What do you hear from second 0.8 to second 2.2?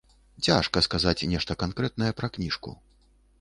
сказаць нешта канкрэтнае